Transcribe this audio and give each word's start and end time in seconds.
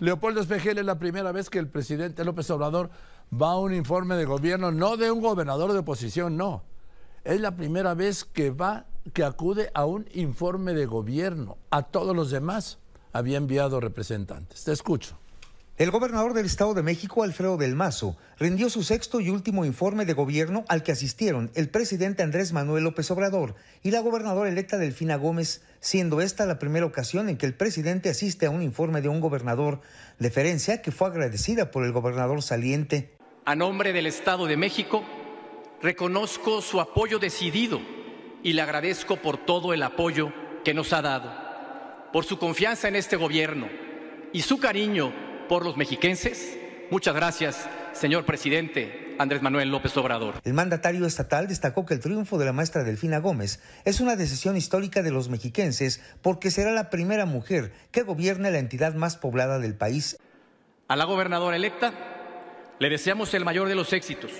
Leopoldo 0.00 0.40
Espejel 0.40 0.78
es 0.78 0.84
la 0.84 0.98
primera 0.98 1.32
vez 1.32 1.50
que 1.50 1.58
el 1.58 1.68
presidente 1.68 2.24
López 2.24 2.48
Obrador 2.50 2.90
va 3.32 3.52
a 3.52 3.58
un 3.58 3.74
informe 3.74 4.14
de 4.14 4.26
gobierno, 4.26 4.70
no 4.70 4.96
de 4.96 5.10
un 5.10 5.20
gobernador 5.20 5.72
de 5.72 5.80
oposición, 5.80 6.36
no. 6.36 6.62
Es 7.24 7.40
la 7.40 7.56
primera 7.56 7.94
vez 7.94 8.24
que 8.24 8.50
va, 8.50 8.86
que 9.12 9.24
acude 9.24 9.70
a 9.74 9.86
un 9.86 10.06
informe 10.14 10.72
de 10.72 10.86
gobierno. 10.86 11.58
A 11.70 11.82
todos 11.82 12.14
los 12.14 12.30
demás 12.30 12.78
había 13.12 13.38
enviado 13.38 13.80
representantes. 13.80 14.62
Te 14.62 14.72
escucho. 14.72 15.18
El 15.78 15.92
gobernador 15.92 16.34
del 16.34 16.46
Estado 16.46 16.74
de 16.74 16.82
México, 16.82 17.22
Alfredo 17.22 17.56
del 17.56 17.76
Mazo, 17.76 18.16
rindió 18.40 18.68
su 18.68 18.82
sexto 18.82 19.20
y 19.20 19.30
último 19.30 19.64
informe 19.64 20.06
de 20.06 20.12
gobierno 20.12 20.64
al 20.66 20.82
que 20.82 20.90
asistieron 20.90 21.52
el 21.54 21.68
presidente 21.68 22.24
Andrés 22.24 22.52
Manuel 22.52 22.82
López 22.82 23.08
Obrador 23.12 23.54
y 23.84 23.92
la 23.92 24.00
gobernadora 24.00 24.50
electa 24.50 24.76
Delfina 24.76 25.14
Gómez, 25.14 25.62
siendo 25.78 26.20
esta 26.20 26.46
la 26.46 26.58
primera 26.58 26.84
ocasión 26.84 27.28
en 27.28 27.36
que 27.36 27.46
el 27.46 27.54
presidente 27.54 28.10
asiste 28.10 28.46
a 28.46 28.50
un 28.50 28.62
informe 28.62 29.02
de 29.02 29.08
un 29.08 29.20
gobernador, 29.20 29.80
deferencia 30.18 30.82
que 30.82 30.90
fue 30.90 31.06
agradecida 31.06 31.70
por 31.70 31.84
el 31.84 31.92
gobernador 31.92 32.42
saliente. 32.42 33.14
A 33.44 33.54
nombre 33.54 33.92
del 33.92 34.08
Estado 34.08 34.46
de 34.46 34.56
México, 34.56 35.04
reconozco 35.80 36.60
su 36.60 36.80
apoyo 36.80 37.20
decidido 37.20 37.80
y 38.42 38.54
le 38.54 38.62
agradezco 38.62 39.22
por 39.22 39.46
todo 39.46 39.72
el 39.72 39.84
apoyo 39.84 40.32
que 40.64 40.74
nos 40.74 40.92
ha 40.92 41.02
dado, 41.02 41.32
por 42.12 42.24
su 42.24 42.36
confianza 42.36 42.88
en 42.88 42.96
este 42.96 43.14
gobierno 43.14 43.68
y 44.32 44.42
su 44.42 44.58
cariño 44.58 45.27
por 45.48 45.64
los 45.64 45.76
mexiquenses. 45.76 46.56
Muchas 46.90 47.14
gracias, 47.14 47.68
señor 47.92 48.24
presidente 48.24 49.16
Andrés 49.18 49.42
Manuel 49.42 49.70
López 49.70 49.96
Obrador. 49.96 50.34
El 50.44 50.54
mandatario 50.54 51.04
estatal 51.04 51.48
destacó 51.48 51.84
que 51.84 51.94
el 51.94 52.00
triunfo 52.00 52.38
de 52.38 52.44
la 52.44 52.52
maestra 52.52 52.84
Delfina 52.84 53.18
Gómez 53.18 53.60
es 53.84 54.00
una 54.00 54.14
decisión 54.14 54.56
histórica 54.56 55.02
de 55.02 55.10
los 55.10 55.28
mexiquenses 55.28 56.00
porque 56.22 56.50
será 56.50 56.70
la 56.72 56.88
primera 56.90 57.26
mujer 57.26 57.72
que 57.90 58.02
gobierne 58.02 58.50
la 58.50 58.58
entidad 58.58 58.94
más 58.94 59.16
poblada 59.16 59.58
del 59.58 59.74
país. 59.74 60.16
A 60.86 60.96
la 60.96 61.04
gobernadora 61.04 61.56
electa 61.56 61.92
le 62.78 62.88
deseamos 62.88 63.34
el 63.34 63.44
mayor 63.44 63.68
de 63.68 63.74
los 63.74 63.92
éxitos. 63.92 64.30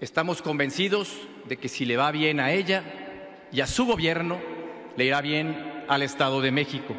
Estamos 0.00 0.40
convencidos 0.40 1.14
de 1.46 1.58
que 1.58 1.68
si 1.68 1.84
le 1.84 1.98
va 1.98 2.10
bien 2.10 2.40
a 2.40 2.52
ella 2.52 2.82
y 3.52 3.60
a 3.60 3.66
su 3.66 3.84
gobierno, 3.84 4.40
le 4.96 5.04
irá 5.04 5.20
bien 5.20 5.84
al 5.88 6.02
Estado 6.02 6.40
de 6.40 6.52
México. 6.52 6.96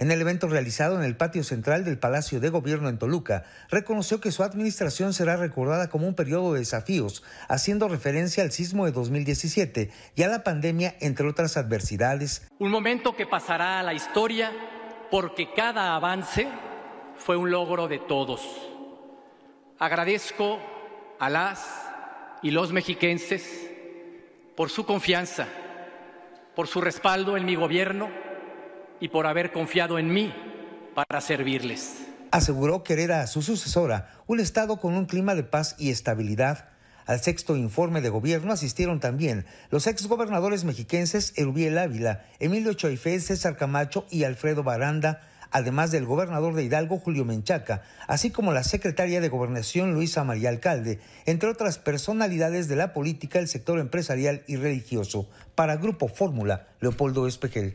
En 0.00 0.10
el 0.10 0.18
evento 0.22 0.48
realizado 0.48 0.96
en 0.96 1.04
el 1.04 1.14
patio 1.14 1.44
central 1.44 1.84
del 1.84 1.98
Palacio 1.98 2.40
de 2.40 2.48
Gobierno 2.48 2.88
en 2.88 2.96
Toluca, 2.96 3.44
reconoció 3.68 4.18
que 4.18 4.32
su 4.32 4.42
administración 4.42 5.12
será 5.12 5.36
recordada 5.36 5.90
como 5.90 6.08
un 6.08 6.14
periodo 6.14 6.54
de 6.54 6.60
desafíos, 6.60 7.22
haciendo 7.50 7.86
referencia 7.86 8.42
al 8.42 8.50
sismo 8.50 8.86
de 8.86 8.92
2017 8.92 9.90
y 10.14 10.22
a 10.22 10.28
la 10.28 10.42
pandemia, 10.42 10.96
entre 11.00 11.28
otras 11.28 11.58
adversidades. 11.58 12.48
Un 12.58 12.70
momento 12.70 13.14
que 13.14 13.26
pasará 13.26 13.78
a 13.78 13.82
la 13.82 13.92
historia 13.92 14.50
porque 15.10 15.52
cada 15.52 15.94
avance 15.94 16.48
fue 17.16 17.36
un 17.36 17.50
logro 17.50 17.86
de 17.86 17.98
todos. 17.98 18.40
Agradezco 19.78 20.60
a 21.18 21.28
las 21.28 21.62
y 22.40 22.52
los 22.52 22.72
mexiquenses 22.72 23.68
por 24.56 24.70
su 24.70 24.86
confianza, 24.86 25.46
por 26.56 26.68
su 26.68 26.80
respaldo 26.80 27.36
en 27.36 27.44
mi 27.44 27.54
gobierno 27.54 28.29
y 29.00 29.08
por 29.08 29.26
haber 29.26 29.52
confiado 29.52 29.98
en 29.98 30.12
mí 30.12 30.32
para 30.94 31.20
servirles. 31.20 32.06
Aseguró 32.30 32.84
querer 32.84 33.12
a 33.12 33.26
su 33.26 33.42
sucesora 33.42 34.10
un 34.26 34.38
Estado 34.38 34.78
con 34.78 34.94
un 34.94 35.06
clima 35.06 35.34
de 35.34 35.42
paz 35.42 35.74
y 35.78 35.90
estabilidad. 35.90 36.68
Al 37.06 37.20
sexto 37.20 37.56
informe 37.56 38.02
de 38.02 38.08
gobierno 38.08 38.52
asistieron 38.52 39.00
también 39.00 39.46
los 39.70 39.88
exgobernadores 39.88 40.64
mexiquenses 40.64 41.32
Erubiel 41.36 41.76
Ávila, 41.78 42.24
Emilio 42.38 42.72
Choifé, 42.74 43.18
César 43.18 43.56
Camacho 43.56 44.06
y 44.10 44.22
Alfredo 44.22 44.62
Baranda, 44.62 45.22
además 45.50 45.90
del 45.90 46.06
gobernador 46.06 46.54
de 46.54 46.64
Hidalgo 46.64 46.98
Julio 46.98 47.24
Menchaca, 47.24 47.82
así 48.06 48.30
como 48.30 48.52
la 48.52 48.62
secretaria 48.62 49.20
de 49.20 49.28
Gobernación 49.28 49.92
Luisa 49.92 50.22
María 50.22 50.50
Alcalde, 50.50 51.00
entre 51.26 51.48
otras 51.48 51.78
personalidades 51.78 52.68
de 52.68 52.76
la 52.76 52.92
política, 52.92 53.38
el 53.38 53.48
sector 53.48 53.78
empresarial 53.78 54.44
y 54.46 54.56
religioso. 54.56 55.28
Para 55.54 55.76
Grupo 55.76 56.08
Fórmula, 56.08 56.68
Leopoldo 56.80 57.26
Espejel. 57.26 57.68